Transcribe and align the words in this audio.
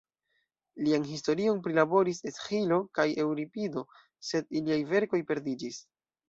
Lian 0.85 1.03
historion 1.09 1.59
prilaboris 1.67 2.21
Esĥilo 2.31 2.79
kaj 3.01 3.05
Eŭripido, 3.25 3.85
sed 4.31 4.51
iliaj 4.63 4.81
verkoj 4.95 5.23
perdiĝis. 5.31 5.81